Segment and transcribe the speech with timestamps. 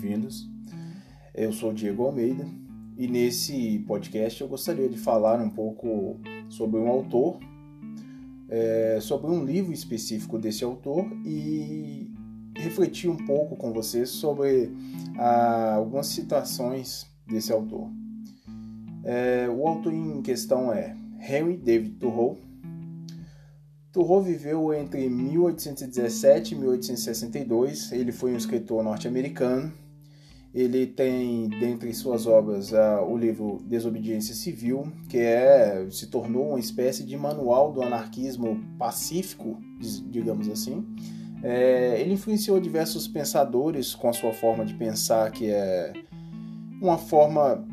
[0.00, 0.48] Bem-vindos.
[1.34, 2.46] Eu sou Diego Almeida
[2.96, 7.40] e nesse podcast eu gostaria de falar um pouco sobre um autor,
[8.48, 12.14] é, sobre um livro específico desse autor e
[12.56, 14.70] refletir um pouco com vocês sobre
[15.18, 17.90] ah, algumas citações desse autor.
[19.02, 22.38] É, o autor em questão é Henry David Thoreau.
[23.90, 27.90] Thoreau viveu entre 1817 e 1862.
[27.90, 29.72] Ele foi um escritor norte-americano.
[30.54, 36.58] Ele tem, dentre suas obras, uh, o livro Desobediência Civil, que é, se tornou uma
[36.58, 39.58] espécie de manual do anarquismo pacífico,
[40.10, 40.86] digamos assim.
[41.42, 45.92] É, ele influenciou diversos pensadores com a sua forma de pensar, que é
[46.80, 47.64] uma forma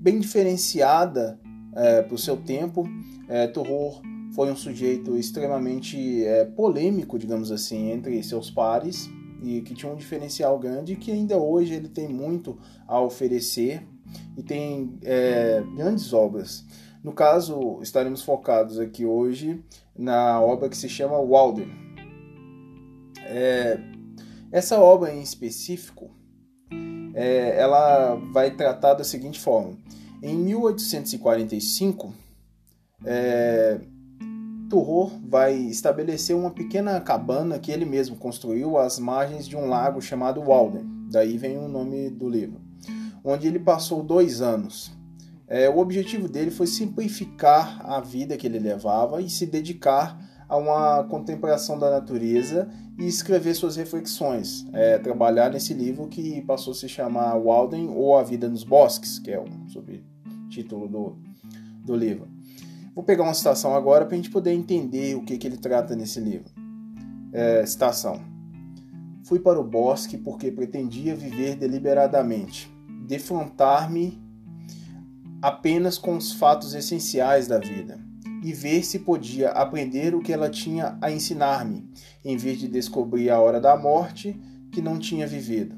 [0.00, 1.40] bem diferenciada
[1.74, 2.84] é, para o seu tempo.
[3.28, 4.02] É, Thoreau
[4.34, 9.08] foi um sujeito extremamente é, polêmico, digamos assim, entre seus pares
[9.42, 13.86] e que tinha um diferencial grande que ainda hoje ele tem muito a oferecer
[14.36, 16.64] e tem é, grandes obras.
[17.02, 19.62] No caso, estaremos focados aqui hoje
[19.96, 21.68] na obra que se chama Walden.
[23.24, 23.78] É,
[24.50, 26.10] essa obra em específico,
[27.14, 29.76] é, ela vai tratar da seguinte forma:
[30.22, 32.14] em 1845,
[33.04, 33.80] é,
[34.76, 40.02] Thoreau vai estabelecer uma pequena cabana que ele mesmo construiu às margens de um lago
[40.02, 42.60] chamado Walden, daí vem o nome do livro,
[43.24, 44.92] onde ele passou dois anos.
[45.48, 50.56] É, o objetivo dele foi simplificar a vida que ele levava e se dedicar a
[50.58, 56.76] uma contemplação da natureza e escrever suas reflexões, é, trabalhar nesse livro que passou a
[56.76, 61.16] se chamar Walden ou A Vida nos Bosques, que é o subtítulo do,
[61.84, 62.35] do livro.
[62.96, 65.94] Vou pegar uma citação agora para a gente poder entender o que, que ele trata
[65.94, 66.50] nesse livro.
[67.30, 68.18] É, citação.
[69.22, 72.74] Fui para o bosque porque pretendia viver deliberadamente,
[73.06, 74.18] defrontar-me
[75.42, 78.00] apenas com os fatos essenciais da vida
[78.42, 81.86] e ver se podia aprender o que ela tinha a ensinar-me,
[82.24, 84.40] em vez de descobrir a hora da morte
[84.72, 85.76] que não tinha vivido.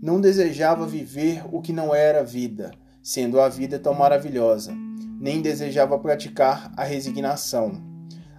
[0.00, 2.70] Não desejava viver o que não era vida,
[3.02, 4.72] sendo a vida tão maravilhosa
[5.22, 7.80] nem desejava praticar a resignação,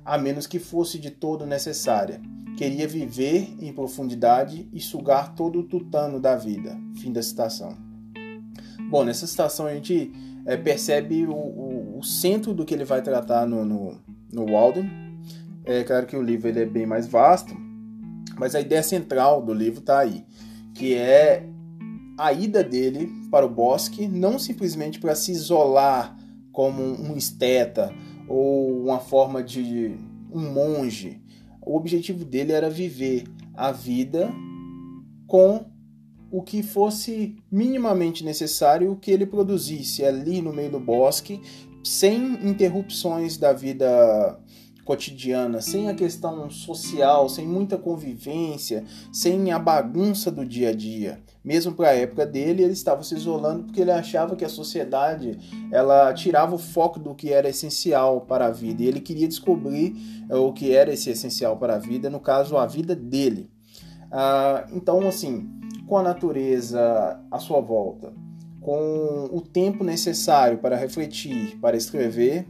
[0.04, 2.22] a menos que fosse de todo necessária.
[2.58, 6.78] Queria viver em profundidade e sugar todo o tutano da vida.
[6.98, 7.78] Fim da citação.
[8.90, 10.12] Bom, nessa citação a gente
[10.46, 13.98] é, percebe o, o, o, centro do que ele vai tratar no, no,
[14.30, 14.92] no Walden.
[15.64, 17.56] É claro que o livro ele é bem mais vasto,
[18.38, 20.26] mas a ideia central do livro está aí,
[20.74, 21.48] que é
[22.18, 26.18] a ida dele para o bosque, não simplesmente para se isolar
[26.53, 27.94] como um esteta
[28.30, 29.97] ou uma forma de
[30.31, 31.22] um monge.
[31.66, 34.31] O objetivo dele era viver a vida
[35.28, 35.66] com
[36.31, 41.41] o que fosse minimamente necessário que ele produzisse ali no meio do bosque,
[41.84, 44.40] sem interrupções da vida
[44.84, 51.22] cotidiana, sem a questão social, sem muita convivência, sem a bagunça do dia a dia.
[51.44, 55.38] Mesmo para a época dele, ele estava se isolando porque ele achava que a sociedade
[55.72, 59.94] ela tirava o foco do que era essencial para a vida e ele queria descobrir
[60.30, 63.52] eh, o que era esse essencial para a vida, no caso, a vida dele.
[64.09, 65.50] Ah, então, assim,
[65.86, 68.14] com a natureza à sua volta,
[68.62, 72.48] com o tempo necessário para refletir, para escrever,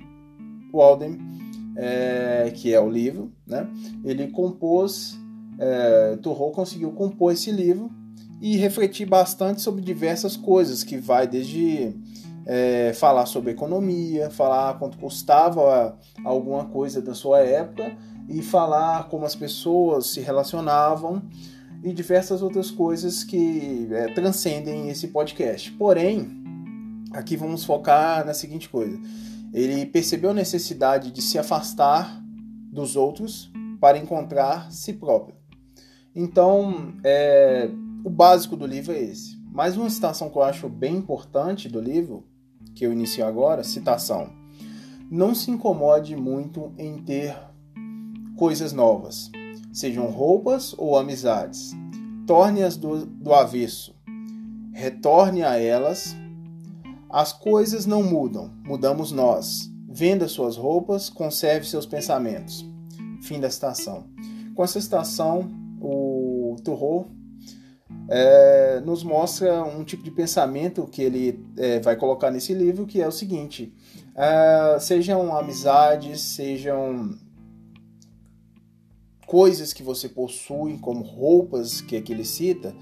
[0.72, 1.18] Walden
[1.76, 3.68] é, que é o livro, né?
[4.04, 5.18] Ele compôs,
[5.58, 7.90] é, Thoreau conseguiu compor esse livro
[8.44, 11.96] e refletir bastante sobre diversas coisas, que vai desde
[12.46, 17.96] é, falar sobre economia, falar quanto custava alguma coisa da sua época
[18.28, 21.24] e falar como as pessoas se relacionavam
[21.82, 25.72] e diversas outras coisas que é, transcendem esse podcast.
[25.72, 26.44] Porém,
[27.14, 29.00] aqui vamos focar na seguinte coisa
[29.54, 32.20] ele percebeu a necessidade de se afastar
[32.72, 35.36] dos outros para encontrar si próprio.
[36.16, 37.70] Então, é,
[38.04, 39.38] o básico do livro é esse.
[39.52, 42.26] Mais uma citação que eu acho bem importante do livro,
[42.76, 44.30] que eu inicio agora, citação.
[45.10, 47.36] Não se incomode muito em ter
[48.36, 49.32] coisas novas,
[49.72, 51.72] sejam roupas ou amizades.
[52.26, 53.96] Torne-as do, do avesso.
[54.74, 56.16] Retorne a elas
[57.14, 59.72] as coisas não mudam, mudamos nós.
[59.88, 62.66] Venda suas roupas, conserve seus pensamentos.
[63.22, 64.06] Fim da citação.
[64.56, 65.48] Com essa citação,
[65.80, 67.12] o Thoreau
[68.10, 73.02] é, nos mostra um tipo de pensamento que ele é, vai colocar nesse livro, que
[73.02, 73.74] é o seguinte:
[74.16, 77.18] é, sejam amizades, sejam
[79.26, 82.76] coisas que você possui, como roupas que, que ele cita,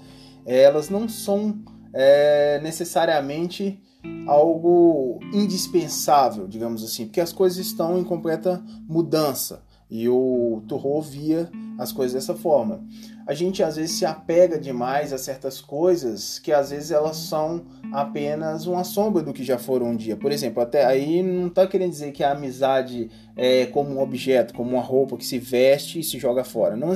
[0.44, 1.62] elas não são
[1.94, 3.80] é, necessariamente
[4.26, 9.62] algo indispensável, digamos assim, porque as coisas estão em completa mudança.
[9.94, 12.82] E o Turro via as coisas dessa forma.
[13.26, 17.66] A gente às vezes se apega demais a certas coisas que às vezes elas são
[17.92, 20.16] apenas uma sombra do que já foram um dia.
[20.16, 24.54] Por exemplo, até aí não está querendo dizer que a amizade é como um objeto,
[24.54, 26.74] como uma roupa que se veste e se joga fora.
[26.74, 26.90] Não,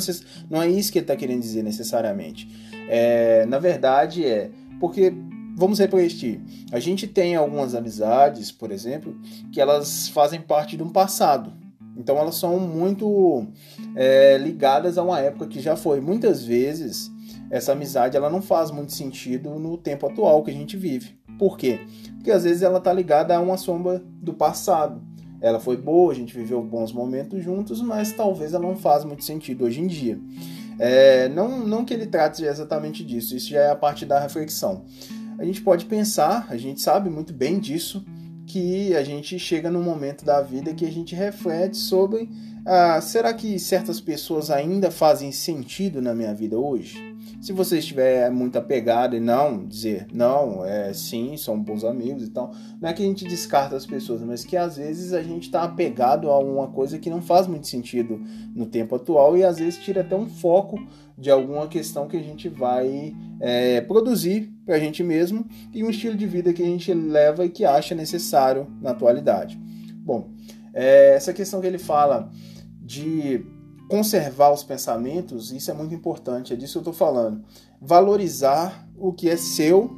[0.49, 2.49] não é isso que ele está querendo dizer necessariamente.
[2.88, 4.50] É, na verdade é
[4.81, 5.12] porque
[5.54, 6.40] vamos repetir.
[6.72, 9.14] A gente tem algumas amizades, por exemplo,
[9.52, 11.65] que elas fazem parte de um passado.
[11.96, 13.46] Então elas são muito
[13.94, 16.00] é, ligadas a uma época que já foi.
[16.00, 17.10] Muitas vezes
[17.50, 21.16] essa amizade ela não faz muito sentido no tempo atual que a gente vive.
[21.38, 21.81] Por quê?
[22.16, 25.00] Porque às vezes ela está ligada a uma sombra do passado.
[25.40, 29.22] Ela foi boa, a gente viveu bons momentos juntos, mas talvez ela não faz muito
[29.22, 30.19] sentido hoje em dia.
[30.78, 34.84] É, não, não que ele trate exatamente disso, isso já é a parte da reflexão.
[35.38, 38.04] A gente pode pensar, a gente sabe muito bem disso,
[38.46, 42.28] que a gente chega num momento da vida que a gente reflete sobre
[42.66, 47.16] ah, será que certas pessoas ainda fazem sentido na minha vida hoje?
[47.40, 52.30] Se você estiver muito apegado e não dizer não, é sim, são bons amigos e
[52.30, 55.44] tal, não é que a gente descarta as pessoas, mas que às vezes a gente
[55.44, 58.20] está apegado a uma coisa que não faz muito sentido
[58.52, 60.76] no tempo atual e às vezes tira até um foco
[61.16, 65.90] de alguma questão que a gente vai é, produzir para a gente mesmo e um
[65.90, 69.56] estilo de vida que a gente leva e que acha necessário na atualidade.
[70.04, 70.30] Bom,
[70.74, 72.30] é, essa questão que ele fala
[72.87, 73.44] de
[73.88, 77.44] conservar os pensamentos, isso é muito importante, é disso que eu estou falando.
[77.81, 79.91] Valorizar o que é seu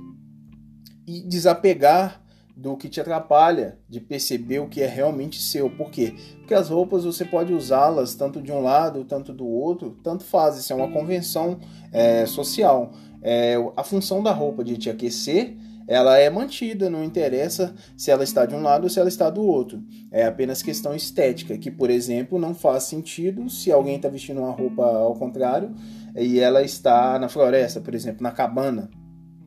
[1.06, 2.22] e desapegar
[2.56, 5.70] do que te atrapalha de perceber o que é realmente seu.
[5.70, 6.14] Por quê?
[6.38, 10.58] Porque as roupas você pode usá-las tanto de um lado, tanto do outro, tanto faz.
[10.58, 11.60] Isso é uma convenção
[11.92, 12.90] é, social.
[13.22, 15.56] É, a função da roupa de te aquecer
[15.88, 19.30] ela é mantida, não interessa se ela está de um lado ou se ela está
[19.30, 19.82] do outro.
[20.12, 24.52] É apenas questão estética, que, por exemplo, não faz sentido se alguém está vestindo uma
[24.52, 25.74] roupa ao contrário
[26.14, 28.90] e ela está na floresta, por exemplo, na cabana,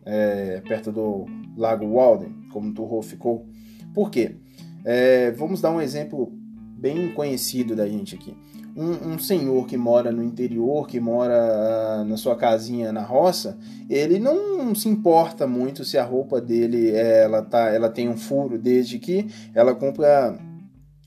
[0.03, 3.45] é, perto do Lago Walden, como Turro ficou.
[3.93, 4.37] Por quê?
[4.83, 6.31] É, vamos dar um exemplo
[6.75, 8.35] bem conhecido da gente aqui
[8.75, 13.57] um, um, senhor que mora no interior, que mora uh, na sua casinha na roça,
[13.89, 18.57] ele não se importa muito se a roupa dele ela tá, ela tem um furo,
[18.57, 20.37] desde que ela compra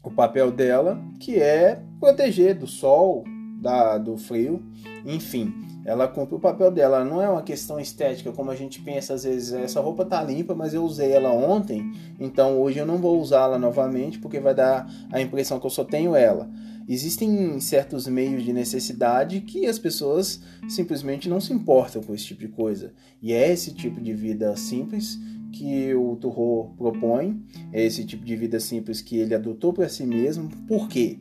[0.02, 3.24] o papel dela, que é proteger do sol,
[3.60, 4.62] da, do frio,
[5.06, 5.52] enfim.
[5.86, 9.24] Ela cumpre o papel dela, não é uma questão estética como a gente pensa às
[9.24, 13.20] vezes, essa roupa tá limpa, mas eu usei ela ontem, então hoje eu não vou
[13.20, 16.48] usá-la novamente porque vai dar a impressão que eu só tenho ela.
[16.86, 22.40] Existem certos meios de necessidade que as pessoas simplesmente não se importam com esse tipo
[22.40, 22.92] de coisa.
[23.22, 25.18] E é esse tipo de vida simples
[25.52, 27.42] que o Turro propõe,
[27.72, 30.48] é esse tipo de vida simples que ele adotou para si mesmo.
[30.66, 31.20] Por quê?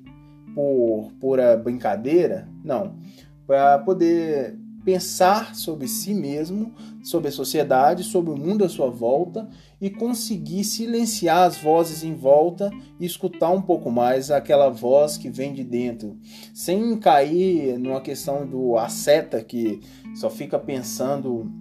[0.54, 2.48] Por pura brincadeira?
[2.64, 2.98] Não.
[3.46, 6.74] Para poder pensar sobre si mesmo,
[7.04, 9.48] sobre a sociedade, sobre o mundo à sua volta
[9.80, 15.30] e conseguir silenciar as vozes em volta e escutar um pouco mais aquela voz que
[15.30, 16.18] vem de dentro,
[16.54, 19.80] sem cair numa questão do asceta que
[20.16, 21.52] só fica pensando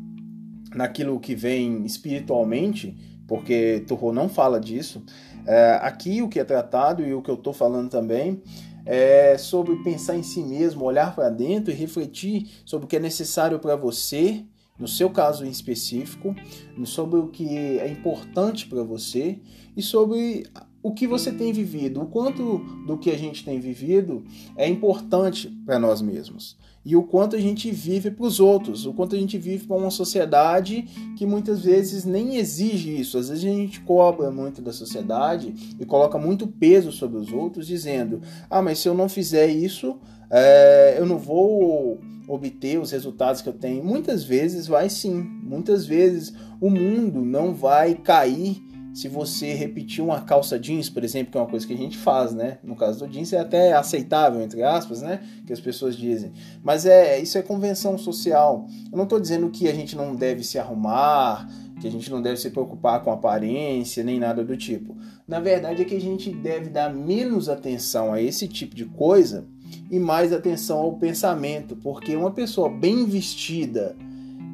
[0.74, 5.02] naquilo que vem espiritualmente, porque Turro não fala disso.
[5.46, 8.40] É, aqui o que é tratado e o que eu estou falando também
[8.84, 13.00] é sobre pensar em si mesmo, olhar para dentro e refletir sobre o que é
[13.00, 14.44] necessário para você,
[14.78, 16.34] no seu caso em específico,
[16.84, 19.38] sobre o que é importante para você
[19.76, 20.44] e sobre
[20.82, 24.24] o que você tem vivido, o quanto do que a gente tem vivido
[24.56, 28.92] é importante para nós mesmos e o quanto a gente vive para os outros, o
[28.92, 30.82] quanto a gente vive para uma sociedade
[31.16, 33.18] que muitas vezes nem exige isso.
[33.18, 37.66] Às vezes a gente cobra muito da sociedade e coloca muito peso sobre os outros,
[37.66, 38.20] dizendo:
[38.50, 39.96] ah, mas se eu não fizer isso,
[40.28, 43.84] é, eu não vou obter os resultados que eu tenho.
[43.84, 50.20] Muitas vezes vai sim, muitas vezes o mundo não vai cair se você repetir uma
[50.20, 52.58] calça jeans, por exemplo, que é uma coisa que a gente faz, né?
[52.62, 55.20] No caso do jeans é até aceitável, entre aspas, né?
[55.46, 56.32] Que as pessoas dizem.
[56.62, 58.66] Mas é isso é convenção social.
[58.90, 61.48] Eu não estou dizendo que a gente não deve se arrumar,
[61.80, 64.96] que a gente não deve se preocupar com aparência, nem nada do tipo.
[65.26, 69.46] Na verdade é que a gente deve dar menos atenção a esse tipo de coisa
[69.90, 73.96] e mais atenção ao pensamento, porque uma pessoa bem vestida,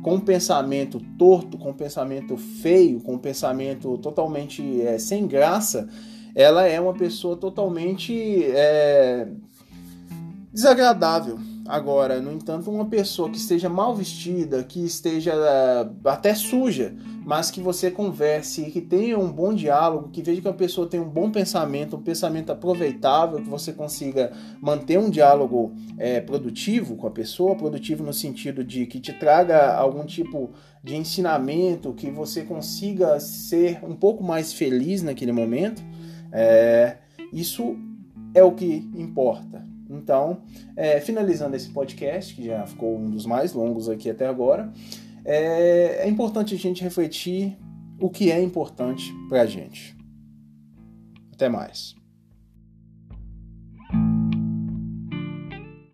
[0.08, 5.86] com um pensamento torto, com um pensamento feio, com um pensamento totalmente é, sem graça,
[6.34, 9.28] ela é uma pessoa totalmente é,
[10.50, 11.38] desagradável.
[11.66, 17.50] Agora, no entanto, uma pessoa que esteja mal vestida, que esteja uh, até suja, mas
[17.50, 21.08] que você converse, que tenha um bom diálogo, que veja que a pessoa tem um
[21.08, 27.10] bom pensamento, um pensamento aproveitável, que você consiga manter um diálogo é, produtivo com a
[27.10, 30.50] pessoa, produtivo no sentido de que te traga algum tipo
[30.82, 35.82] de ensinamento, que você consiga ser um pouco mais feliz naquele momento.
[36.32, 36.96] É,
[37.32, 37.76] isso
[38.34, 39.66] é o que importa.
[39.90, 40.42] Então,
[40.76, 44.70] é, finalizando esse podcast, que já ficou um dos mais longos aqui até agora,
[45.24, 47.56] é, é importante a gente refletir
[48.00, 49.96] o que é importante para a gente.
[51.32, 51.94] Até mais.